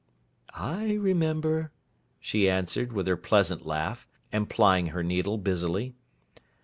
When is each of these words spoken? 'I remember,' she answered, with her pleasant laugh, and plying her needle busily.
'I 0.55 0.95
remember,' 0.95 1.71
she 2.19 2.49
answered, 2.49 2.91
with 2.91 3.05
her 3.05 3.15
pleasant 3.15 3.67
laugh, 3.67 4.07
and 4.31 4.49
plying 4.49 4.87
her 4.87 5.03
needle 5.03 5.37
busily. 5.37 5.93